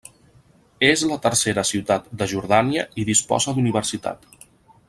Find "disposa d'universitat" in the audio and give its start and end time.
3.13-4.31